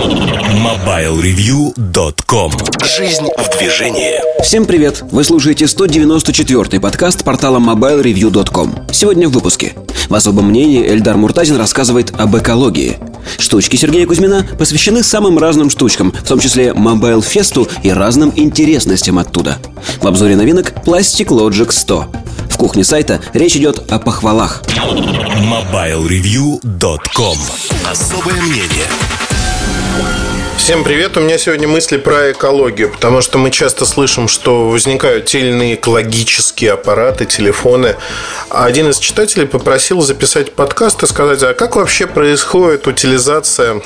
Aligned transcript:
MobileReview.com 0.00 2.52
Жизнь 2.96 3.28
в 3.36 3.58
движении 3.58 4.14
Всем 4.42 4.64
привет! 4.64 5.02
Вы 5.10 5.24
слушаете 5.24 5.66
194-й 5.66 6.80
подкаст 6.80 7.22
портала 7.22 7.58
MobileReview.com 7.58 8.86
Сегодня 8.92 9.28
в 9.28 9.32
выпуске 9.32 9.74
В 10.08 10.14
особом 10.14 10.46
мнении 10.46 10.88
Эльдар 10.88 11.18
Муртазин 11.18 11.56
рассказывает 11.56 12.18
об 12.18 12.34
экологии 12.34 12.96
Штучки 13.38 13.76
Сергея 13.76 14.06
Кузьмина 14.06 14.46
посвящены 14.58 15.02
самым 15.02 15.38
разным 15.38 15.68
штучкам, 15.68 16.12
в 16.12 16.26
том 16.26 16.40
числе 16.40 16.68
Mobile 16.68 17.22
Фесту 17.22 17.68
и 17.82 17.92
разным 17.92 18.32
интересностям 18.34 19.18
оттуда. 19.18 19.58
В 20.00 20.06
обзоре 20.06 20.34
новинок 20.34 20.72
Plastic 20.86 21.26
Logic 21.26 21.70
100. 21.70 22.06
В 22.48 22.56
кухне 22.56 22.84
сайта 22.84 23.20
речь 23.34 23.56
идет 23.56 23.92
о 23.92 23.98
похвалах. 23.98 24.62
MobileReview.com 25.42 27.36
Особое 27.86 28.40
мнение 28.40 28.88
Всем 30.56 30.84
привет! 30.84 31.16
У 31.16 31.20
меня 31.20 31.36
сегодня 31.38 31.66
мысли 31.66 31.96
про 31.96 32.30
экологию, 32.30 32.90
потому 32.90 33.22
что 33.22 33.38
мы 33.38 33.50
часто 33.50 33.86
слышим, 33.86 34.28
что 34.28 34.68
возникают 34.68 35.24
те 35.24 35.40
или 35.40 35.48
иные 35.48 35.74
экологические 35.74 36.72
аппараты, 36.72 37.24
телефоны. 37.24 37.96
А 38.50 38.66
один 38.66 38.88
из 38.90 38.98
читателей 38.98 39.46
попросил 39.46 40.00
записать 40.00 40.52
подкаст 40.52 41.02
и 41.02 41.06
сказать, 41.06 41.42
а 41.42 41.54
как 41.54 41.76
вообще 41.76 42.06
происходит 42.06 42.86
утилизация 42.86 43.82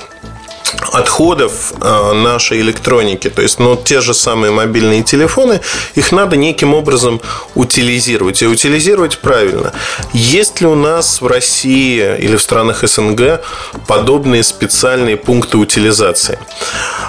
отходов 0.92 1.72
э, 1.80 2.12
нашей 2.12 2.60
электроники. 2.60 3.30
То 3.30 3.42
есть, 3.42 3.58
ну, 3.58 3.76
те 3.76 4.00
же 4.00 4.14
самые 4.14 4.50
мобильные 4.50 5.02
телефоны, 5.02 5.60
их 5.94 6.12
надо 6.12 6.36
неким 6.36 6.74
образом 6.74 7.20
утилизировать. 7.54 8.42
И 8.42 8.46
утилизировать 8.46 9.18
правильно. 9.18 9.72
Есть 10.12 10.60
ли 10.60 10.66
у 10.66 10.74
нас 10.74 11.20
в 11.20 11.26
России 11.26 12.16
или 12.18 12.36
в 12.36 12.42
странах 12.42 12.86
СНГ 12.86 13.40
подобные 13.86 14.42
специальные 14.42 15.16
пункты 15.16 15.58
утилизации? 15.58 16.38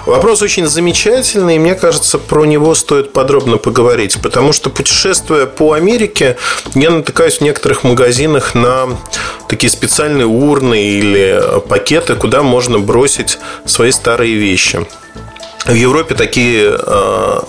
Вопрос 0.04 0.42
очень 0.42 0.66
замечательный, 0.66 1.56
и 1.56 1.58
мне 1.58 1.74
кажется, 1.74 2.18
про 2.18 2.44
него 2.44 2.74
стоит 2.74 3.12
подробно 3.12 3.56
поговорить. 3.56 4.20
Потому 4.22 4.52
что, 4.52 4.70
путешествуя 4.70 5.46
по 5.46 5.72
Америке, 5.72 6.36
я 6.74 6.90
натыкаюсь 6.90 7.38
в 7.38 7.40
некоторых 7.40 7.84
магазинах 7.84 8.54
на 8.54 8.88
такие 9.48 9.70
специальные 9.70 10.26
урны 10.26 10.98
или 10.98 11.42
пакеты, 11.68 12.14
куда 12.14 12.42
можно 12.42 12.78
бросить 12.78 13.38
свои 13.64 13.90
старые 13.90 14.34
вещи. 14.36 14.86
В 15.66 15.74
Европе 15.74 16.14
такие 16.14 16.76
э, 16.78 17.40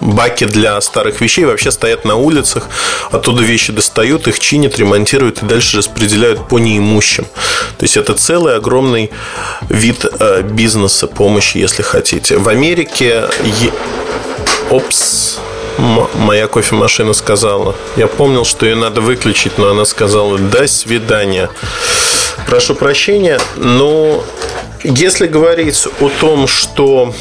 баки 0.00 0.44
для 0.44 0.80
старых 0.80 1.20
вещей 1.20 1.44
вообще 1.44 1.70
стоят 1.70 2.04
на 2.06 2.16
улицах, 2.16 2.68
оттуда 3.10 3.42
вещи 3.42 3.72
достают, 3.72 4.28
их 4.28 4.38
чинят, 4.40 4.78
ремонтируют 4.78 5.42
и 5.42 5.46
дальше 5.46 5.76
распределяют 5.76 6.48
по 6.48 6.58
неимущим. 6.58 7.24
То 7.76 7.84
есть 7.84 7.98
это 7.98 8.14
целый 8.14 8.56
огромный 8.56 9.10
вид 9.68 10.06
э, 10.20 10.42
бизнеса, 10.42 11.06
помощи, 11.06 11.58
если 11.58 11.82
хотите. 11.82 12.38
В 12.38 12.48
Америке... 12.48 13.28
Опс, 14.70 15.38
моя 15.78 16.46
кофемашина 16.48 17.12
сказала. 17.12 17.74
Я 17.96 18.06
помнил, 18.06 18.44
что 18.44 18.66
ее 18.66 18.76
надо 18.76 19.00
выключить, 19.00 19.58
но 19.58 19.70
она 19.70 19.84
сказала 19.84 20.38
«до 20.38 20.66
свидания». 20.66 21.50
Прошу 22.46 22.74
прощения, 22.74 23.38
но 23.56 24.22
если 24.82 25.26
говорить 25.26 25.86
о 26.00 26.10
том, 26.20 26.46
что 26.46 27.14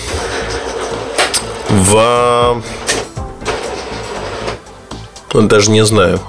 в... 1.69 2.63
Даже 5.33 5.71
не 5.71 5.85
знаю. 5.85 6.19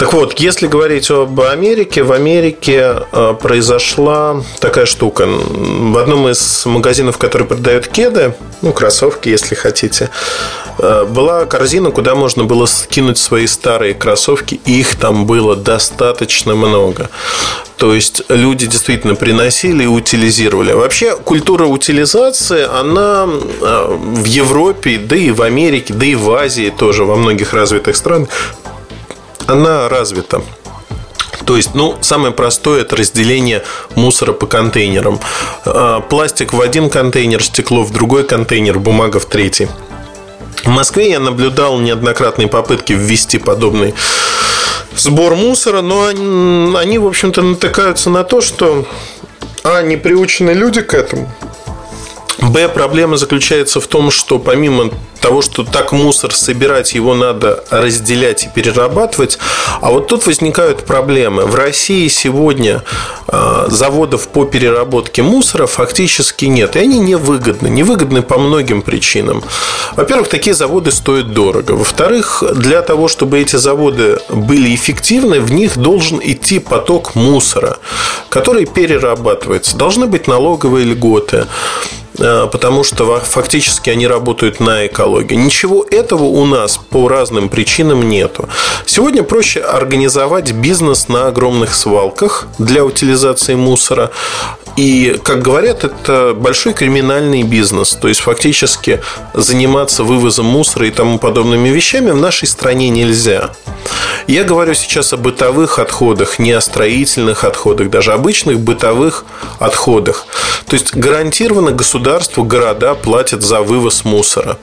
Так 0.00 0.14
вот, 0.14 0.40
если 0.40 0.66
говорить 0.66 1.10
об 1.10 1.38
Америке, 1.42 2.02
в 2.02 2.12
Америке 2.12 3.02
э, 3.12 3.34
произошла 3.38 4.42
такая 4.58 4.86
штука. 4.86 5.26
В 5.26 5.98
одном 5.98 6.26
из 6.26 6.64
магазинов, 6.64 7.18
который 7.18 7.46
продает 7.46 7.86
кеды, 7.86 8.32
ну, 8.62 8.72
кроссовки, 8.72 9.28
если 9.28 9.54
хотите, 9.54 10.08
э, 10.78 11.04
была 11.04 11.44
корзина, 11.44 11.90
куда 11.90 12.14
можно 12.14 12.44
было 12.44 12.64
скинуть 12.64 13.18
свои 13.18 13.46
старые 13.46 13.92
кроссовки, 13.92 14.58
и 14.64 14.80
их 14.80 14.96
там 14.96 15.26
было 15.26 15.54
достаточно 15.54 16.54
много. 16.54 17.10
То 17.76 17.94
есть 17.94 18.22
люди 18.30 18.66
действительно 18.66 19.16
приносили 19.16 19.84
и 19.84 19.86
утилизировали. 19.86 20.72
Вообще 20.72 21.14
культура 21.14 21.66
утилизации, 21.66 22.64
она 22.64 23.28
э, 23.28 23.98
в 24.00 24.24
Европе, 24.24 24.96
да 24.96 25.16
и 25.16 25.30
в 25.30 25.42
Америке, 25.42 25.92
да 25.92 26.06
и 26.06 26.14
в 26.14 26.30
Азии 26.30 26.72
тоже, 26.74 27.04
во 27.04 27.16
многих 27.16 27.52
развитых 27.52 27.96
странах 27.96 28.30
она 29.46 29.88
развита. 29.88 30.42
То 31.44 31.56
есть, 31.56 31.74
ну, 31.74 31.96
самое 32.00 32.32
простое– 32.32 32.80
это 32.82 32.96
разделение 32.96 33.64
мусора 33.94 34.32
по 34.32 34.46
контейнерам. 34.46 35.18
А, 35.64 36.00
пластик 36.00 36.52
в 36.52 36.60
один 36.60 36.90
контейнер, 36.90 37.42
стекло 37.42 37.82
в 37.82 37.92
другой 37.92 38.24
контейнер, 38.24 38.78
бумага 38.78 39.18
в 39.18 39.26
третий. 39.26 39.68
В 40.64 40.68
Москве 40.68 41.10
я 41.10 41.20
наблюдал 41.20 41.78
неоднократные 41.78 42.46
попытки 42.46 42.92
ввести 42.92 43.38
подобный 43.38 43.94
сбор 44.94 45.34
мусора, 45.34 45.80
но 45.80 46.06
они, 46.06 46.76
они 46.76 46.98
в 46.98 47.06
общем-то, 47.06 47.42
натыкаются 47.42 48.10
на 48.10 48.24
то, 48.24 48.40
что 48.40 48.86
а, 49.64 49.82
не 49.82 49.96
приучены 49.96 50.50
люди 50.50 50.82
к 50.82 50.94
этому, 50.94 51.28
Б. 52.42 52.68
Проблема 52.68 53.16
заключается 53.16 53.80
в 53.80 53.86
том, 53.86 54.10
что 54.10 54.38
помимо 54.38 54.90
того, 55.20 55.42
что 55.42 55.64
так 55.64 55.92
мусор 55.92 56.34
собирать, 56.34 56.94
его 56.94 57.14
надо 57.14 57.62
разделять 57.70 58.44
и 58.44 58.48
перерабатывать. 58.48 59.38
А 59.82 59.90
вот 59.90 60.08
тут 60.08 60.26
возникают 60.26 60.84
проблемы. 60.84 61.44
В 61.44 61.54
России 61.54 62.08
сегодня 62.08 62.82
э, 63.28 63.66
заводов 63.68 64.28
по 64.28 64.46
переработке 64.46 65.22
мусора 65.22 65.66
фактически 65.66 66.46
нет. 66.46 66.76
И 66.76 66.78
они 66.78 66.98
невыгодны. 66.98 67.68
Невыгодны 67.68 68.22
по 68.22 68.38
многим 68.38 68.80
причинам. 68.80 69.44
Во-первых, 69.94 70.28
такие 70.28 70.54
заводы 70.54 70.90
стоят 70.90 71.32
дорого. 71.32 71.72
Во-вторых, 71.72 72.42
для 72.54 72.80
того, 72.80 73.08
чтобы 73.08 73.38
эти 73.40 73.56
заводы 73.56 74.18
были 74.30 74.74
эффективны, 74.74 75.40
в 75.40 75.52
них 75.52 75.76
должен 75.76 76.20
идти 76.22 76.58
поток 76.58 77.14
мусора, 77.14 77.76
который 78.30 78.64
перерабатывается. 78.64 79.76
Должны 79.76 80.06
быть 80.06 80.26
налоговые 80.26 80.86
льготы. 80.86 81.46
Э, 82.18 82.48
потому 82.50 82.84
что 82.84 83.20
фактически 83.20 83.90
они 83.90 84.06
работают 84.06 84.60
на 84.60 84.86
экологию. 84.86 85.38
Ничего 85.38 85.86
этого 85.90 86.24
у 86.24 86.44
нас 86.46 86.78
по 86.78 87.08
разным 87.08 87.48
причинам 87.48 88.08
нету. 88.08 88.48
Сегодня 88.86 89.22
проще 89.22 89.60
организовать 89.60 90.52
бизнес 90.52 91.08
на 91.08 91.28
огромных 91.28 91.74
свалках 91.74 92.48
для 92.58 92.84
утилизации 92.84 93.54
мусора. 93.54 94.10
И, 94.80 95.20
как 95.22 95.42
говорят, 95.42 95.84
это 95.84 96.32
большой 96.34 96.72
криминальный 96.72 97.42
бизнес. 97.42 97.90
То 97.90 98.08
есть, 98.08 98.20
фактически 98.20 99.02
заниматься 99.34 100.04
вывозом 100.04 100.46
мусора 100.46 100.86
и 100.86 100.90
тому 100.90 101.18
подобными 101.18 101.68
вещами 101.68 102.12
в 102.12 102.16
нашей 102.16 102.48
стране 102.48 102.88
нельзя. 102.88 103.50
Я 104.26 104.42
говорю 104.42 104.72
сейчас 104.72 105.12
о 105.12 105.18
бытовых 105.18 105.78
отходах, 105.78 106.38
не 106.38 106.52
о 106.52 106.62
строительных 106.62 107.44
отходах, 107.44 107.90
даже 107.90 108.14
обычных 108.14 108.58
бытовых 108.58 109.26
отходах. 109.58 110.24
То 110.66 110.72
есть, 110.72 110.96
гарантированно 110.96 111.72
государству 111.72 112.42
города 112.42 112.94
платят 112.94 113.42
за 113.42 113.60
вывоз 113.60 114.06
мусора. 114.06 114.56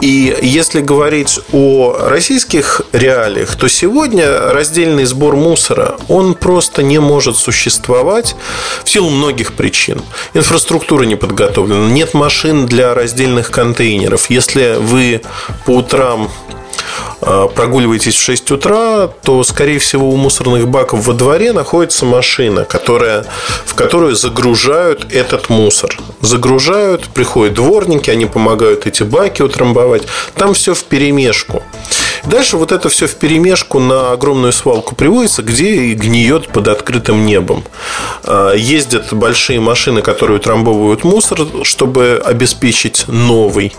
И 0.00 0.36
если 0.42 0.80
говорить 0.80 1.40
о 1.52 1.96
российских 2.08 2.82
реалиях, 2.92 3.56
то 3.56 3.68
сегодня 3.68 4.52
раздельный 4.52 5.04
сбор 5.04 5.36
мусора, 5.36 5.96
он 6.08 6.34
просто 6.34 6.82
не 6.82 6.98
может 6.98 7.36
существовать 7.36 8.36
в 8.84 8.90
силу 8.90 9.08
многих 9.08 9.54
причин. 9.54 10.02
Инфраструктура 10.34 11.04
не 11.04 11.16
подготовлена, 11.16 11.88
нет 11.88 12.12
машин 12.12 12.66
для 12.66 12.94
раздельных 12.94 13.50
контейнеров. 13.50 14.28
Если 14.28 14.76
вы 14.78 15.22
по 15.64 15.76
утрам 15.76 16.30
прогуливаетесь 17.20 18.14
в 18.14 18.22
6 18.22 18.50
утра, 18.52 19.08
то, 19.22 19.42
скорее 19.42 19.78
всего, 19.78 20.10
у 20.10 20.16
мусорных 20.16 20.68
баков 20.68 21.06
во 21.06 21.14
дворе 21.14 21.52
находится 21.52 22.04
машина, 22.04 22.64
которая, 22.64 23.24
в 23.64 23.74
которую 23.74 24.14
загружают 24.14 25.06
этот 25.12 25.48
мусор. 25.48 25.96
Загружают, 26.20 27.08
приходят 27.08 27.54
дворники, 27.54 28.10
они 28.10 28.26
помогают 28.26 28.86
эти 28.86 29.02
баки 29.02 29.42
утрамбовать. 29.42 30.02
Там 30.34 30.54
все 30.54 30.74
в 30.74 30.84
перемешку. 30.84 31.62
Дальше 32.24 32.56
вот 32.56 32.72
это 32.72 32.88
все 32.88 33.06
в 33.06 33.14
перемешку 33.14 33.78
на 33.78 34.12
огромную 34.12 34.52
свалку 34.52 34.94
приводится, 34.94 35.42
где 35.42 35.74
и 35.74 35.94
гниет 35.94 36.48
под 36.48 36.68
открытым 36.68 37.24
небом. 37.24 37.62
А, 38.24 38.52
ездят 38.52 39.12
большие 39.12 39.60
машины, 39.60 40.02
которые 40.02 40.38
утрамбовывают 40.38 41.04
мусор, 41.04 41.40
чтобы 41.62 42.20
обеспечить 42.24 43.04
новый 43.06 43.74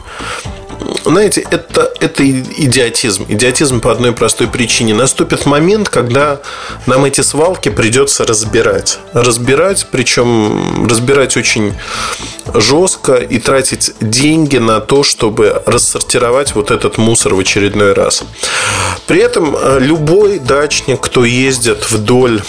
знаете, 1.06 1.46
это, 1.50 1.92
это 2.00 2.30
идиотизм. 2.30 3.26
Идиотизм 3.30 3.80
по 3.82 3.92
одной 3.92 4.12
простой 4.12 4.48
причине. 4.48 4.94
Наступит 4.94 5.46
момент, 5.46 5.90
когда 5.90 6.40
нам 6.86 7.06
эти 7.06 7.22
свалки 7.22 7.70
придется 7.70 8.26
разбирать. 8.26 9.00
Разбирать, 9.14 9.88
причем 9.92 10.88
разбирать 10.88 11.38
очень 11.38 11.74
жестко 12.54 13.16
и 13.16 13.40
тратить 13.40 13.94
деньги 14.00 14.58
на 14.58 14.80
то, 14.80 15.04
чтобы 15.04 15.62
рассортировать 15.66 16.56
вот 16.56 16.72
этот 16.72 16.98
мусор 16.98 17.36
в 17.36 17.40
очередной 17.40 17.94
раз. 17.94 18.24
При 19.08 19.22
этом 19.22 19.56
э, 19.56 19.80
любой 19.80 20.40
дачник, 20.40 21.02
кто 21.02 21.26
ездит 21.26 21.90
вдоль 21.92 22.42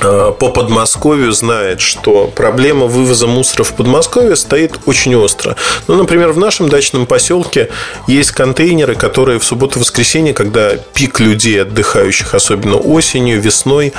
по 0.00 0.50
Подмосковью 0.50 1.32
знает, 1.32 1.80
что 1.80 2.26
проблема 2.26 2.86
вывоза 2.86 3.26
мусора 3.26 3.64
в 3.64 3.74
Подмосковье 3.74 4.36
стоит 4.36 4.78
очень 4.86 5.14
остро. 5.14 5.56
Ну, 5.86 5.96
например, 5.96 6.32
в 6.32 6.38
нашем 6.38 6.68
дачном 6.68 7.06
поселке 7.06 7.70
есть 8.06 8.32
контейнеры, 8.32 8.94
которые 8.94 9.38
в 9.38 9.44
субботу-воскресенье, 9.44 10.34
когда 10.34 10.76
пик 10.76 11.20
людей 11.20 11.62
отдыхающих, 11.62 12.34
особенно 12.34 12.76
осенью, 12.76 13.40
весной, 13.40 13.92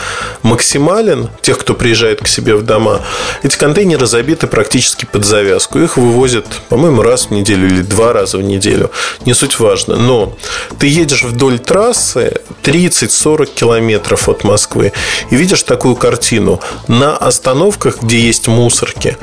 максимален, 0.43 1.29
тех, 1.41 1.57
кто 1.57 1.73
приезжает 1.73 2.21
к 2.21 2.27
себе 2.27 2.55
в 2.55 2.63
дома, 2.63 3.01
эти 3.43 3.57
контейнеры 3.57 4.05
забиты 4.05 4.47
практически 4.47 5.05
под 5.05 5.25
завязку. 5.25 5.79
Их 5.79 5.97
вывозят, 5.97 6.45
по-моему, 6.69 7.01
раз 7.01 7.27
в 7.27 7.31
неделю 7.31 7.67
или 7.67 7.81
два 7.81 8.13
раза 8.13 8.37
в 8.37 8.43
неделю. 8.43 8.91
Не 9.25 9.33
суть 9.33 9.59
важно. 9.59 9.95
Но 9.95 10.35
ты 10.79 10.87
едешь 10.87 11.23
вдоль 11.23 11.59
трассы 11.59 12.41
30-40 12.63 13.45
километров 13.53 14.29
от 14.29 14.43
Москвы 14.43 14.91
и 15.29 15.35
видишь 15.35 15.63
такую 15.63 15.86
такую 15.87 15.95
картину. 15.95 16.59
На 16.87 17.15
остановках, 17.15 18.01
где 18.01 18.19
есть 18.19 18.49
мусорки, 18.49 19.15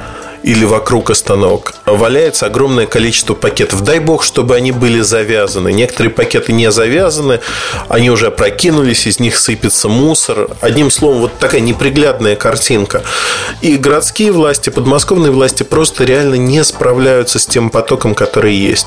или 0.43 0.65
вокруг 0.65 1.11
остановок 1.11 1.75
валяется 1.85 2.47
огромное 2.47 2.87
количество 2.87 3.35
пакетов. 3.35 3.83
Дай 3.83 3.99
бог, 3.99 4.23
чтобы 4.23 4.57
они 4.57 4.73
были 4.73 5.01
завязаны. 5.01 5.73
Некоторые 5.73 6.11
пакеты 6.11 6.53
не 6.53 6.71
завязаны, 6.71 7.41
они 7.89 8.11
уже 8.11 8.27
опрокинулись, 8.29 9.07
из 9.07 9.21
них 9.21 9.37
сыпется 9.37 9.89
мусор. 9.89 10.49
Одним 10.61 10.91
словом, 10.91 11.21
вот 11.21 11.39
такая 11.39 11.61
неприглядная 11.61 12.37
картинка. 12.37 13.03
И 13.63 13.77
городские 13.77 14.33
власти, 14.33 14.71
подмосковные 14.71 15.33
власти 15.33 15.63
просто 15.65 16.05
реально 16.05 16.37
не 16.37 16.65
справляются 16.65 17.39
с 17.39 17.47
тем 17.47 17.69
потоком, 17.69 18.15
который 18.15 18.55
есть. 18.55 18.87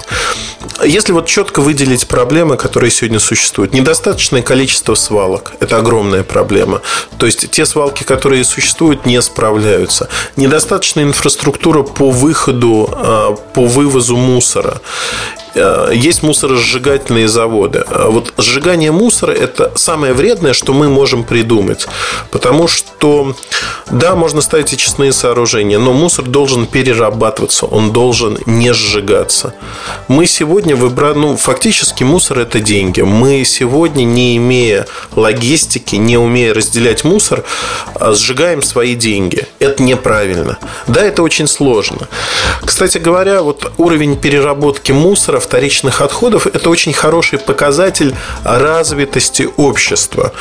Если 0.83 1.11
вот 1.11 1.25
четко 1.25 1.61
выделить 1.61 2.07
проблемы, 2.07 2.57
которые 2.57 2.91
сегодня 2.91 3.19
существуют, 3.19 3.73
недостаточное 3.73 4.41
количество 4.41 4.95
свалок– 4.95 5.53
это 5.59 5.77
огромная 5.77 6.23
проблема. 6.23 6.81
То 7.17 7.25
есть 7.25 7.49
те 7.49 7.65
свалки, 7.65 8.03
которые 8.03 8.43
существуют, 8.43 9.05
не 9.05 9.21
справляются. 9.21 10.09
Недостаточная 10.35 11.03
инфраструктура 11.03 11.83
по 11.83 12.11
выходу, 12.11 12.89
а, 12.91 13.35
по 13.53 13.65
вывозу 13.65 14.15
мусора. 14.15 14.81
Э, 15.57 15.91
есть 15.93 16.23
мусоросжигательные 16.23 17.27
заводы. 17.27 17.83
Э, 17.89 18.07
вот 18.09 18.33
сжигание 18.37 18.91
мусора– 18.91 19.31
это 19.33 19.71
самое 19.75 20.13
вредное, 20.13 20.53
что 20.53 20.73
мы 20.73 20.87
можем 20.87 21.23
придумать. 21.23 21.87
Потому 22.31 22.67
что, 22.67 23.35
да, 23.89 24.15
можно 24.15 24.41
ставить 24.41 24.73
очистные 24.73 25.11
сооружения, 25.11 25.79
но 25.79 25.93
мусор 25.93 26.25
должен 26.25 26.67
перерабатываться, 26.67 27.65
он 27.65 27.91
должен 27.91 28.37
не 28.45 28.73
сжигаться. 28.73 29.53
Мы 30.07 30.27
сегодня 30.27 30.75
выбрали, 30.75 31.17
ну, 31.17 31.37
фактически 31.37 32.03
мусор– 32.03 32.39
это 32.39 32.59
деньги. 32.59 33.01
Мы 33.01 33.43
сегодня, 33.43 34.03
не 34.03 34.37
имея 34.37 34.85
логистики, 35.15 35.95
не 35.95 36.17
умея 36.17 36.53
разделять 36.53 37.03
мусор, 37.03 37.43
э, 37.99 38.13
сжигаем 38.13 38.61
свои 38.61 38.95
деньги. 38.95 39.47
Это 39.59 39.81
неправильно. 39.81 40.57
Да, 40.87 41.01
это 41.01 41.23
очень 41.23 41.47
сложно. 41.47 42.07
Кстати 42.63 42.99
говоря, 42.99 43.41
вот 43.41 43.71
уровень 43.77 44.15
переработки 44.15 44.91
мусора 44.91 45.39
вторичных 45.47 46.01
отходов– 46.01 46.45
это 46.53 46.69
очень 46.69 46.93
хороший 46.93 47.39
показатель 47.39 48.13
развитости 48.43 49.47
общества. 49.55 50.33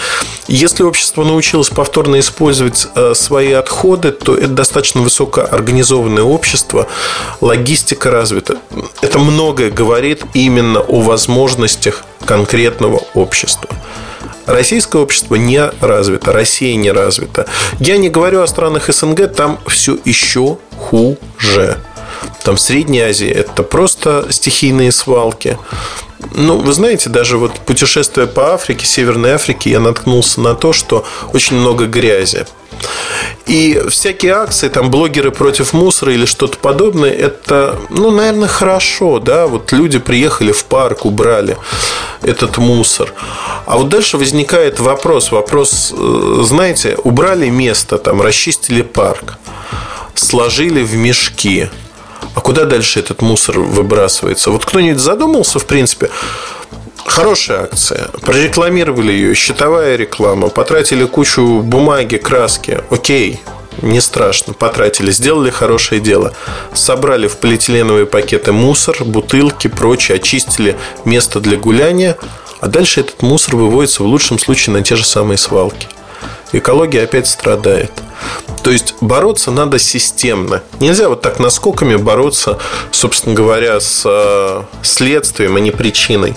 Если 0.48 0.82
общество 0.82 1.24
научилось 1.24 1.68
повторно 1.68 2.18
использовать 2.18 2.88
э, 2.94 3.14
свои 3.14 3.52
отходы, 3.52 4.10
то 4.10 4.36
это 4.36 4.48
достаточно 4.48 5.00
высокоорганизованное 5.00 6.24
общество, 6.24 6.88
логистика 7.40 8.10
развита. 8.10 8.56
Это 9.00 9.18
многое 9.20 9.70
говорит 9.70 10.24
именно 10.34 10.80
о 10.80 11.00
возможностях 11.00 12.04
конкретного 12.24 13.02
общества. 13.14 13.70
Российское 14.46 15.02
общество 15.02 15.36
не 15.36 15.70
развито, 15.80 16.32
Россия 16.32 16.76
не 16.76 16.90
развита. 16.90 17.46
Я 17.78 17.96
не 17.96 18.08
говорю 18.08 18.42
о 18.42 18.46
странах 18.46 18.92
СНГ, 18.92 19.32
там 19.32 19.58
все 19.66 19.98
еще 20.04 20.58
хуже. 20.78 21.78
Там 22.46 22.54
в 22.54 22.60
Средней 22.60 23.00
Азии 23.00 23.28
это 23.28 23.64
просто 23.64 24.28
стихийные 24.30 24.92
свалки. 24.92 25.58
Ну, 26.32 26.58
вы 26.58 26.72
знаете, 26.72 27.10
даже 27.10 27.38
вот 27.38 27.58
путешествуя 27.58 28.28
по 28.28 28.54
Африке, 28.54 28.86
Северной 28.86 29.32
Африке, 29.32 29.70
я 29.70 29.80
наткнулся 29.80 30.40
на 30.40 30.54
то, 30.54 30.72
что 30.72 31.04
очень 31.32 31.56
много 31.56 31.86
грязи. 31.86 32.46
И 33.46 33.82
всякие 33.88 34.34
акции, 34.34 34.68
там, 34.68 34.92
блогеры 34.92 35.32
против 35.32 35.72
мусора 35.72 36.12
или 36.12 36.24
что-то 36.24 36.56
подобное, 36.58 37.10
это, 37.10 37.80
ну, 37.90 38.12
наверное, 38.12 38.46
хорошо, 38.46 39.18
да, 39.18 39.48
вот 39.48 39.72
люди 39.72 39.98
приехали 39.98 40.52
в 40.52 40.66
парк, 40.66 41.04
убрали 41.04 41.56
этот 42.22 42.58
мусор. 42.58 43.12
А 43.64 43.76
вот 43.76 43.88
дальше 43.88 44.18
возникает 44.18 44.78
вопрос, 44.78 45.32
вопрос, 45.32 45.92
э, 45.92 46.42
знаете, 46.44 46.96
убрали 47.02 47.48
место, 47.48 47.98
там, 47.98 48.22
расчистили 48.22 48.82
парк, 48.82 49.36
сложили 50.14 50.84
в 50.84 50.94
мешки– 50.94 51.70
а 52.34 52.40
куда 52.40 52.64
дальше 52.64 53.00
этот 53.00 53.22
мусор 53.22 53.58
выбрасывается? 53.58 54.50
Вот 54.50 54.64
кто-нибудь 54.64 55.00
задумался, 55.00 55.58
в 55.58 55.66
принципе, 55.66 56.10
Хорошая 57.06 57.62
акция. 57.62 58.08
Прорекламировали 58.22 59.12
ее, 59.12 59.34
счетовая 59.34 59.94
реклама, 59.94 60.48
потратили 60.48 61.04
кучу 61.04 61.60
бумаги, 61.62 62.16
краски. 62.16 62.80
Окей, 62.90 63.40
не 63.80 64.00
страшно, 64.00 64.54
потратили, 64.54 65.10
сделали 65.10 65.50
хорошее 65.50 66.00
дело. 66.00 66.34
Собрали 66.74 67.28
в 67.28 67.36
полиэтиленовые 67.36 68.06
пакеты 68.06 68.52
мусор, 68.52 68.96
бутылки, 69.04 69.68
прочее, 69.68 70.16
очистили 70.16 70.76
место 71.04 71.40
для 71.40 71.56
гуляния, 71.56 72.16
а 72.60 72.66
дальше 72.68 73.00
этот 73.00 73.22
мусор 73.22 73.56
выводится 73.56 74.02
в 74.02 74.06
лучшем 74.06 74.38
случае 74.38 74.74
на 74.74 74.82
те 74.82 74.96
же 74.96 75.04
самые 75.04 75.38
свалки. 75.38 75.88
Экология 76.52 77.02
опять 77.02 77.26
страдает. 77.26 77.92
То 78.62 78.70
есть 78.70 78.94
бороться 79.00 79.50
надо 79.50 79.78
системно. 79.78 80.62
Нельзя 80.80 81.08
вот 81.08 81.20
так 81.20 81.38
наскоками 81.38 81.96
бороться, 81.96 82.58
собственно 82.90 83.34
говоря, 83.34 83.78
с 83.80 84.02
э, 84.04 84.62
следствием, 84.82 85.56
а 85.56 85.60
не 85.60 85.70
причиной. 85.70 86.36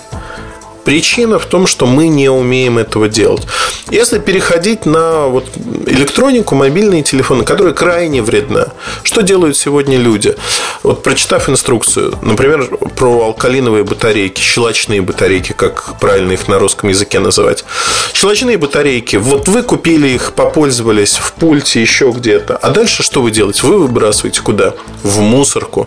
Причина 0.90 1.38
в 1.38 1.46
том, 1.46 1.68
что 1.68 1.86
мы 1.86 2.08
не 2.08 2.28
умеем 2.28 2.76
этого 2.76 3.08
делать. 3.08 3.46
Если 3.90 4.18
переходить 4.18 4.86
на 4.86 5.26
вот 5.26 5.46
электронику, 5.86 6.56
мобильные 6.56 7.04
телефоны, 7.04 7.44
которые 7.44 7.74
крайне 7.74 8.22
вредны, 8.22 8.66
что 9.04 9.20
делают 9.20 9.56
сегодня 9.56 9.98
люди? 9.98 10.34
Вот 10.82 11.04
прочитав 11.04 11.48
инструкцию, 11.48 12.18
например, 12.22 12.66
про 12.96 13.26
алкалиновые 13.26 13.84
батарейки, 13.84 14.40
щелочные 14.40 15.00
батарейки, 15.00 15.52
как 15.52 16.00
правильно 16.00 16.32
их 16.32 16.48
на 16.48 16.58
русском 16.58 16.88
языке 16.88 17.20
называть. 17.20 17.64
Щелочные 18.12 18.58
батарейки, 18.58 19.14
вот 19.14 19.46
вы 19.46 19.62
купили 19.62 20.08
их, 20.08 20.32
попользовались 20.32 21.18
в 21.18 21.34
пульте, 21.34 21.80
еще 21.80 22.10
где-то. 22.10 22.56
А 22.56 22.70
дальше 22.70 23.04
что 23.04 23.22
вы 23.22 23.30
делаете? 23.30 23.64
Вы 23.64 23.78
выбрасываете 23.78 24.40
куда? 24.40 24.74
В 25.04 25.20
мусорку. 25.20 25.86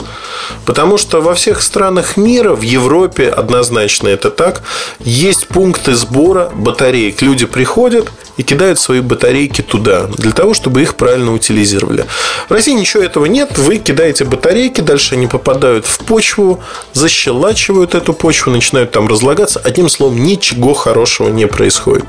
Потому 0.65 0.97
что 0.97 1.21
во 1.21 1.35
всех 1.35 1.61
странах 1.61 2.15
мира, 2.15 2.55
в 2.55 2.61
Европе 2.61 3.27
однозначно 3.27 4.07
это 4.07 4.29
так, 4.29 4.63
есть 4.99 5.47
пункты 5.47 5.95
сбора 5.95 6.51
батареек. 6.53 7.21
Люди 7.21 7.45
приходят 7.45 8.11
и 8.37 8.43
кидают 8.43 8.79
свои 8.79 9.01
батарейки 9.01 9.61
туда, 9.61 10.07
для 10.07 10.31
того, 10.31 10.53
чтобы 10.53 10.81
их 10.81 10.95
правильно 10.95 11.33
утилизировали. 11.33 12.05
В 12.49 12.51
России 12.51 12.71
ничего 12.71 13.03
этого 13.03 13.25
нет. 13.25 13.57
Вы 13.57 13.77
кидаете 13.77 14.25
батарейки, 14.25 14.81
дальше 14.81 15.15
они 15.15 15.27
попадают 15.27 15.85
в 15.85 15.99
почву, 15.99 16.61
защелачивают 16.93 17.95
эту 17.95 18.13
почву, 18.13 18.51
начинают 18.51 18.91
там 18.91 19.07
разлагаться. 19.07 19.59
Одним 19.59 19.89
словом, 19.89 20.23
ничего 20.23 20.73
хорошего 20.73 21.29
не 21.29 21.47
происходит. 21.47 22.05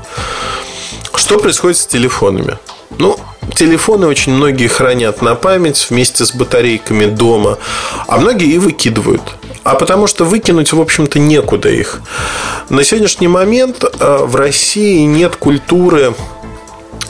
Что 1.15 1.39
происходит 1.39 1.77
с 1.77 1.87
телефонами? 1.87 2.57
Ну, 2.97 3.17
телефоны 3.55 4.07
очень 4.07 4.33
многие 4.33 4.67
хранят 4.67 5.21
на 5.21 5.35
память 5.35 5.87
вместе 5.89 6.25
с 6.25 6.33
батарейками 6.33 7.05
дома, 7.05 7.57
а 8.07 8.17
многие 8.17 8.53
и 8.53 8.57
выкидывают. 8.57 9.21
А 9.65 9.73
потому 9.73 10.05
что 10.05 10.25
выкинуть, 10.25 10.73
в 10.73 10.79
общем-то, 10.79 11.17
некуда 11.17 11.69
их. 11.69 12.01
На 12.69 12.83
сегодняшний 12.83 13.27
момент 13.27 13.83
э, 13.83 14.17
в 14.21 14.35
России 14.35 14.99
нет 15.05 15.37
культуры 15.37 16.13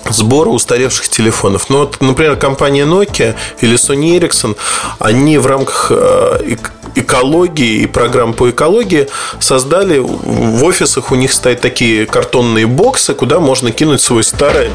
сбора 0.09 0.49
устаревших 0.49 1.09
телефонов. 1.09 1.69
Ну, 1.69 1.79
вот, 1.79 1.99
например, 1.99 2.37
компания 2.37 2.85
Nokia 2.85 3.35
или 3.59 3.75
Sony 3.75 4.17
Ericsson, 4.17 4.55
они 4.99 5.37
в 5.37 5.47
рамках 5.47 5.91
э, 5.93 6.55
экологии 6.95 7.81
и 7.81 7.87
программ 7.87 8.33
по 8.33 8.49
экологии 8.49 9.09
создали 9.41 9.99
в 9.99 10.63
офисах 10.63 11.11
у 11.11 11.15
них 11.15 11.33
стоят 11.33 11.59
такие 11.59 12.05
картонные 12.05 12.67
боксы, 12.67 13.13
куда 13.13 13.41
можно 13.41 13.73
кинуть 13.73 13.99
свой 13.99 14.23
старый... 14.23 14.69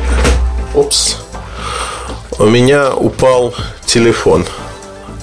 Опс. 0.74 1.16
У 2.38 2.44
меня 2.44 2.92
упал 2.92 3.54
телефон 3.86 4.44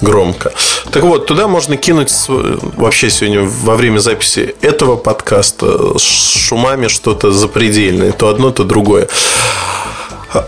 громко. 0.01 0.51
Так 0.91 1.03
вот, 1.03 1.25
туда 1.25 1.47
можно 1.47 1.77
кинуть 1.77 2.11
вообще 2.27 3.09
сегодня 3.09 3.41
во 3.43 3.75
время 3.75 3.99
записи 3.99 4.55
этого 4.61 4.95
подкаста 4.95 5.97
с 5.97 6.01
шумами 6.01 6.87
что-то 6.87 7.31
запредельное. 7.31 8.11
То 8.11 8.29
одно, 8.29 8.51
то 8.51 8.63
другое. 8.63 9.07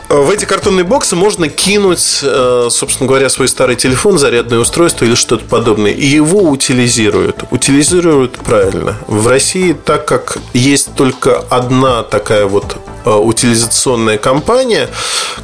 В 0.10 0.30
эти 0.30 0.46
картонные 0.46 0.84
боксы 0.84 1.16
можно 1.16 1.48
кинуть, 1.48 2.20
э, 2.22 2.68
собственно 2.70 3.08
говоря, 3.08 3.30
свой 3.30 3.48
старый 3.48 3.76
телефон, 3.76 4.18
зарядное 4.18 4.60
устройство 4.60 5.06
или 5.06 5.16
что-то 5.16 5.46
подобное. 5.46 5.92
И 5.92 6.06
его 6.06 6.42
утилизируют. 6.42 7.44
Утилизируют 7.50 8.34
правильно. 8.40 8.98
В 9.08 9.28
России, 9.28 9.74
так 9.74 10.06
как 10.06 10.38
есть 10.54 10.96
только 10.96 11.40
одна 11.50 12.04
такая 12.04 12.46
вот 12.46 12.76
э, 13.06 13.10
утилизационная 13.10 14.18
компания, 14.18 14.90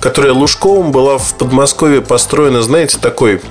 которая 0.01 0.33
Лужковым 0.33 0.91
была 0.91 1.17
в 1.17 1.35
Подмосковье 1.35 2.01
построена, 2.01 2.61
знаете, 2.61 2.97
такой 2.97 3.41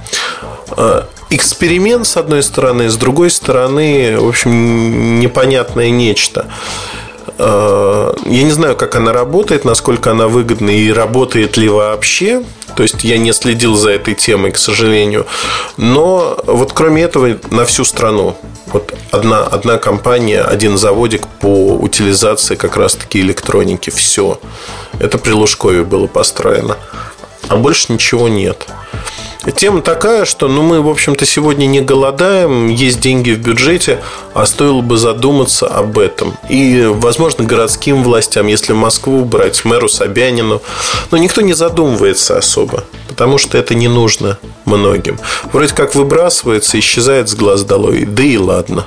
э, 0.77 1.03
эксперимент 1.31 2.07
с 2.07 2.17
одной 2.17 2.43
стороны, 2.43 2.91
с 2.91 2.97
другой 2.97 3.31
стороны, 3.31 4.19
в 4.19 4.29
общем, 4.29 5.19
непонятное 5.19 5.91
нечто. 5.91 6.47
Э, 7.39 8.15
я 8.25 8.43
не 8.43 8.51
знаю, 8.51 8.77
как 8.77 8.95
она 8.95 9.13
работает, 9.13 9.65
насколько 9.65 10.11
она 10.11 10.29
выгодна 10.29 10.71
и 10.71 10.93
работает 10.93 11.57
ли 11.57 11.69
вообще. 11.69 12.43
То 12.77 12.83
есть 12.83 13.05
я 13.05 13.19
не 13.19 13.33
следил 13.33 13.77
за 13.77 13.91
этой 13.91 14.15
темой, 14.15 14.53
к 14.53 14.59
сожалению. 14.59 15.27
Но 15.77 16.37
вот 16.47 16.73
кроме 16.73 17.03
этого 17.03 17.39
на 17.51 17.65
всю 17.65 17.85
страну. 17.85 18.37
Вот 18.67 18.93
одна, 19.13 19.43
одна 19.43 19.79
компания, 19.79 20.41
один 20.41 20.77
заводик 20.77 21.27
по 21.41 21.75
утилизации 21.75 22.57
как 22.57 22.77
раз-таки 22.77 23.21
электроники. 23.21 23.91
Все. 23.91 24.41
Это 24.99 25.19
при 25.19 25.33
Лужкове 25.33 25.85
было 25.85 26.07
построено. 26.07 26.77
А 27.49 27.57
больше 27.57 27.93
ничего 27.93 28.29
нет. 28.29 28.67
Тема 29.57 29.83
такая, 29.83 30.25
что 30.25 30.49
ну, 30.49 30.63
мы, 30.63 30.81
в 30.81 30.89
общем-то, 30.89 31.27
сегодня 31.27 31.67
не 31.67 31.83
голодаем, 31.83 32.69
есть 32.69 33.01
деньги 33.01 33.33
в 33.33 33.41
бюджете, 33.41 34.03
а 34.33 34.47
стоило 34.47 34.81
бы 34.81 34.97
задуматься 34.97 35.67
об 35.67 35.99
этом. 35.99 36.35
И, 36.49 36.87
возможно, 36.91 37.45
городским 37.45 38.03
властям, 38.03 38.47
если 38.47 38.73
Москву 38.73 39.23
брать, 39.25 39.65
мэру 39.67 39.89
Собянину. 39.89 40.63
Но 41.11 41.19
никто 41.19 41.43
не 41.43 41.53
задумывается 41.53 42.39
особо, 42.39 42.85
потому 43.09 43.37
что 43.37 43.59
это 43.59 43.75
не 43.75 43.89
нужно 43.89 44.39
многим. 44.65 45.19
Вроде 45.53 45.75
как 45.75 45.95
выбрасывается, 45.95 46.79
исчезает 46.79 47.29
с 47.29 47.35
глаз 47.35 47.65
долой, 47.65 48.07
да 48.07 48.23
и 48.23 48.39
ладно. 48.39 48.87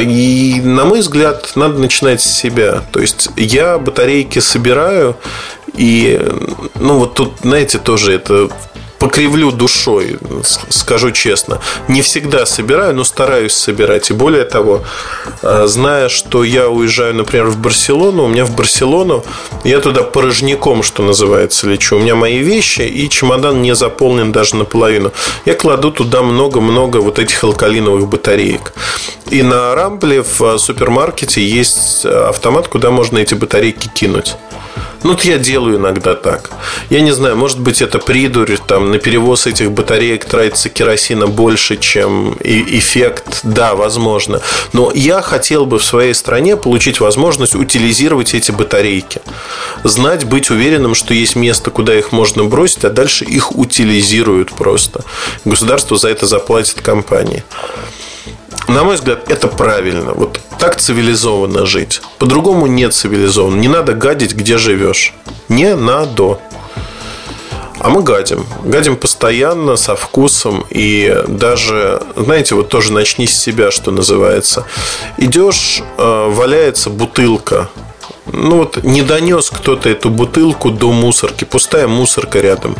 И, 0.00 0.60
на 0.64 0.84
мой 0.84 1.00
взгляд, 1.00 1.52
надо 1.54 1.78
начинать 1.78 2.20
с 2.20 2.30
себя. 2.30 2.82
То 2.92 3.00
есть 3.00 3.28
я 3.36 3.78
батарейки 3.78 4.38
собираю, 4.38 5.16
и, 5.76 6.20
ну, 6.80 6.98
вот 6.98 7.14
тут, 7.14 7.32
знаете, 7.42 7.78
тоже 7.78 8.14
это 8.14 8.48
покривлю 8.98 9.52
душой, 9.52 10.18
скажу 10.68 11.10
честно. 11.10 11.60
Не 11.88 12.02
всегда 12.02 12.46
собираю, 12.46 12.94
но 12.94 13.04
стараюсь 13.04 13.52
собирать. 13.52 14.10
И 14.10 14.14
более 14.14 14.44
того, 14.44 14.82
э, 15.42 15.66
зная, 15.66 16.08
что 16.08 16.44
я 16.44 16.68
уезжаю, 16.68 17.14
например, 17.14 17.46
в 17.46 17.58
Барселону, 17.58 18.24
у 18.24 18.28
меня 18.28 18.44
в 18.44 18.54
Барселону, 18.56 19.24
я 19.64 19.80
туда 19.80 20.02
порожняком, 20.02 20.82
что 20.82 21.02
называется, 21.02 21.68
лечу. 21.68 21.96
У 21.96 22.00
меня 22.00 22.14
мои 22.14 22.38
вещи, 22.38 22.82
и 22.82 23.08
чемодан 23.08 23.62
не 23.62 23.74
заполнен 23.74 24.32
даже 24.32 24.56
наполовину. 24.56 25.12
Я 25.44 25.54
кладу 25.54 25.90
туда 25.90 26.22
много-много 26.22 26.98
вот 26.98 27.18
этих 27.18 27.44
алкалиновых 27.44 28.08
батареек. 28.08 28.72
И 29.30 29.42
на 29.42 29.74
Рамбле 29.74 30.22
в 30.22 30.58
супермаркете 30.58 31.44
есть 31.44 32.06
автомат, 32.06 32.68
куда 32.68 32.90
можно 32.90 33.18
эти 33.18 33.34
батарейки 33.34 33.88
кинуть. 33.88 34.36
Ну, 35.06 35.12
вот 35.12 35.22
я 35.22 35.38
делаю 35.38 35.76
иногда 35.76 36.16
так. 36.16 36.50
Я 36.90 37.00
не 37.00 37.12
знаю, 37.12 37.36
может 37.36 37.60
быть, 37.60 37.80
это 37.80 38.00
придурь, 38.00 38.58
там, 38.66 38.90
на 38.90 38.98
перевоз 38.98 39.46
этих 39.46 39.70
батареек 39.70 40.24
тратится 40.24 40.68
керосина 40.68 41.28
больше, 41.28 41.76
чем 41.76 42.36
эффект. 42.40 43.42
Да, 43.44 43.76
возможно. 43.76 44.40
Но 44.72 44.90
я 44.92 45.22
хотел 45.22 45.64
бы 45.64 45.78
в 45.78 45.84
своей 45.84 46.12
стране 46.12 46.56
получить 46.56 46.98
возможность 46.98 47.54
утилизировать 47.54 48.34
эти 48.34 48.50
батарейки. 48.50 49.20
Знать, 49.84 50.24
быть 50.24 50.50
уверенным, 50.50 50.96
что 50.96 51.14
есть 51.14 51.36
место, 51.36 51.70
куда 51.70 51.96
их 51.96 52.10
можно 52.10 52.42
бросить, 52.42 52.84
а 52.84 52.90
дальше 52.90 53.24
их 53.24 53.56
утилизируют 53.56 54.56
просто. 54.56 55.04
Государство 55.44 55.96
за 55.96 56.08
это 56.08 56.26
заплатит 56.26 56.80
компании. 56.80 57.44
На 58.68 58.82
мой 58.82 58.96
взгляд, 58.96 59.30
это 59.30 59.48
правильно. 59.48 60.12
Вот 60.12 60.40
так 60.58 60.76
цивилизованно 60.76 61.66
жить. 61.66 62.02
По-другому 62.18 62.66
нет 62.66 62.94
цивилизованно. 62.94 63.60
Не 63.60 63.68
надо 63.68 63.94
гадить, 63.94 64.34
где 64.34 64.58
живешь. 64.58 65.14
Не 65.48 65.76
надо. 65.76 66.38
А 67.78 67.88
мы 67.88 68.02
гадим. 68.02 68.44
Гадим 68.64 68.96
постоянно, 68.96 69.76
со 69.76 69.94
вкусом. 69.94 70.64
И 70.70 71.22
даже, 71.28 72.02
знаете, 72.16 72.56
вот 72.56 72.68
тоже 72.68 72.92
начни 72.92 73.26
с 73.26 73.38
себя, 73.38 73.70
что 73.70 73.92
называется. 73.92 74.64
Идешь, 75.16 75.82
э, 75.98 76.28
валяется 76.30 76.90
бутылка 76.90 77.68
ну 78.32 78.58
вот 78.58 78.82
не 78.82 79.02
донес 79.02 79.50
кто-то 79.50 79.88
эту 79.88 80.10
бутылку 80.10 80.70
до 80.70 80.92
мусорки, 80.92 81.44
пустая 81.44 81.86
мусорка 81.86 82.40
рядом, 82.40 82.76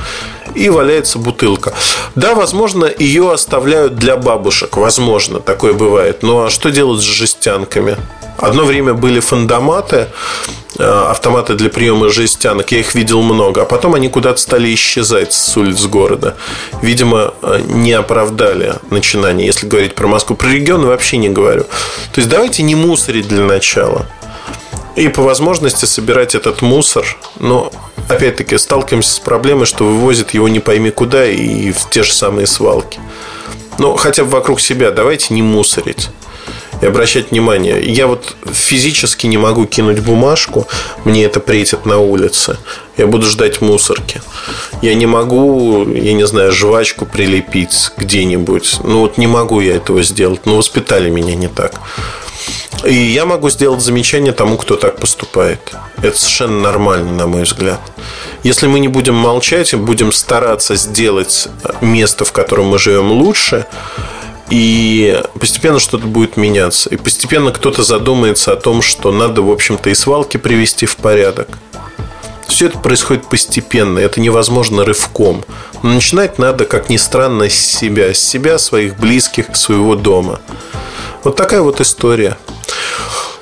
и 0.56 0.68
валяется 0.68 1.18
бутылка. 1.18 1.74
Да, 2.14 2.34
возможно, 2.34 2.90
ее 2.98 3.32
оставляют 3.32 3.96
для 3.96 4.16
бабушек, 4.16 4.76
возможно, 4.76 5.38
такое 5.40 5.74
бывает. 5.74 6.22
Но 6.22 6.44
а 6.44 6.50
что 6.50 6.70
делать 6.70 7.00
с 7.00 7.04
жестянками? 7.04 7.96
Одно 8.38 8.64
время 8.64 8.92
были 8.92 9.20
фандоматы, 9.20 10.08
э, 10.78 10.84
автоматы 10.84 11.54
для 11.54 11.70
приема 11.70 12.08
жестянок. 12.10 12.70
Я 12.72 12.80
их 12.80 12.94
видел 12.94 13.22
много. 13.22 13.62
А 13.62 13.64
потом 13.64 13.94
они 13.94 14.08
куда-то 14.08 14.38
стали 14.40 14.74
исчезать 14.74 15.32
с 15.32 15.56
улиц 15.56 15.84
города. 15.86 16.36
Видимо, 16.82 17.32
э, 17.42 17.60
не 17.66 17.92
оправдали 17.92 18.74
начинание. 18.90 19.46
Если 19.46 19.66
говорить 19.66 19.94
про 19.94 20.06
Москву. 20.06 20.36
Про 20.36 20.48
регион 20.48 20.84
вообще 20.84 21.16
не 21.16 21.30
говорю. 21.30 21.62
То 22.12 22.20
есть, 22.20 22.28
давайте 22.28 22.62
не 22.62 22.74
мусорить 22.74 23.28
для 23.28 23.42
начала. 23.42 24.06
И 24.96 25.08
по 25.08 25.22
возможности 25.22 25.86
собирать 25.86 26.34
этот 26.34 26.60
мусор. 26.60 27.06
Но, 27.40 27.72
опять-таки, 28.08 28.58
сталкиваемся 28.58 29.14
с 29.14 29.18
проблемой, 29.18 29.66
что 29.66 29.84
вывозят 29.84 30.32
его 30.32 30.48
не 30.48 30.60
пойми 30.60 30.90
куда 30.90 31.26
и 31.26 31.72
в 31.72 31.90
те 31.90 32.02
же 32.02 32.12
самые 32.12 32.46
свалки. 32.46 33.00
Но 33.78 33.96
хотя 33.96 34.24
бы 34.24 34.30
вокруг 34.30 34.60
себя 34.60 34.90
давайте 34.90 35.34
не 35.34 35.42
мусорить 35.42 36.08
и 36.80 36.86
обращать 36.86 37.30
внимание. 37.30 37.82
Я 37.82 38.06
вот 38.06 38.36
физически 38.52 39.26
не 39.26 39.38
могу 39.38 39.66
кинуть 39.66 40.00
бумажку, 40.00 40.66
мне 41.04 41.24
это 41.24 41.40
претит 41.40 41.86
на 41.86 41.98
улице. 41.98 42.58
Я 42.96 43.06
буду 43.06 43.26
ждать 43.26 43.60
мусорки. 43.60 44.22
Я 44.82 44.94
не 44.94 45.06
могу, 45.06 45.86
я 45.88 46.12
не 46.14 46.26
знаю, 46.26 46.52
жвачку 46.52 47.06
прилепить 47.06 47.90
где-нибудь. 47.96 48.78
Ну 48.84 49.00
вот 49.00 49.18
не 49.18 49.26
могу 49.26 49.60
я 49.60 49.76
этого 49.76 50.02
сделать. 50.02 50.40
Ну 50.44 50.56
воспитали 50.56 51.10
меня 51.10 51.34
не 51.34 51.48
так. 51.48 51.80
И 52.84 52.94
я 52.94 53.24
могу 53.24 53.50
сделать 53.50 53.80
замечание 53.80 54.32
тому, 54.32 54.56
кто 54.56 54.76
так 54.76 54.98
поступает. 54.98 55.74
Это 56.02 56.16
совершенно 56.16 56.60
нормально, 56.60 57.12
на 57.12 57.26
мой 57.26 57.42
взгляд. 57.42 57.80
Если 58.42 58.66
мы 58.66 58.78
не 58.80 58.88
будем 58.88 59.14
молчать 59.14 59.72
и 59.72 59.76
будем 59.76 60.12
стараться 60.12 60.76
сделать 60.76 61.48
место, 61.80 62.24
в 62.24 62.32
котором 62.32 62.66
мы 62.66 62.78
живем, 62.78 63.10
лучше, 63.10 63.66
и 64.50 65.20
постепенно 65.40 65.80
что-то 65.80 66.06
будет 66.06 66.36
меняться. 66.36 66.88
И 66.90 66.96
постепенно 66.96 67.50
кто-то 67.50 67.82
задумается 67.82 68.52
о 68.52 68.56
том, 68.56 68.82
что 68.82 69.10
надо, 69.10 69.42
в 69.42 69.50
общем-то, 69.50 69.90
и 69.90 69.94
свалки 69.94 70.36
привести 70.36 70.86
в 70.86 70.96
порядок. 70.96 71.48
Все 72.46 72.66
это 72.66 72.78
происходит 72.78 73.28
постепенно, 73.28 73.98
это 73.98 74.20
невозможно 74.20 74.84
рывком. 74.84 75.44
Но 75.82 75.94
начинать 75.94 76.38
надо, 76.38 76.64
как 76.64 76.88
ни 76.88 76.96
странно, 76.96 77.48
с 77.48 77.54
себя, 77.54 78.14
с 78.14 78.18
себя, 78.18 78.58
своих 78.58 78.96
близких, 78.96 79.54
своего 79.56 79.96
дома. 79.96 80.40
Вот 81.26 81.34
такая 81.34 81.60
вот 81.60 81.80
история. 81.80 82.38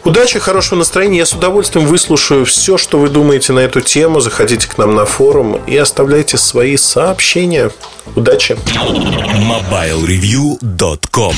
Удачи, 0.05 0.39
хорошего 0.39 0.79
настроения. 0.79 1.19
Я 1.19 1.27
с 1.27 1.35
удовольствием 1.35 1.87
выслушаю 1.87 2.47
все, 2.47 2.79
что 2.79 2.99
вы 2.99 3.11
думаете 3.11 3.53
на 3.53 3.59
эту 3.59 3.83
тему. 3.83 4.21
Заходите 4.21 4.67
к 4.67 4.79
нам 4.79 4.95
на 4.95 5.05
форум 5.05 5.61
и 5.67 5.77
оставляйте 5.77 6.39
свои 6.39 6.79
сообщения. 6.79 7.71
Удачи! 8.17 8.57
MobileReview.com 9.37 11.33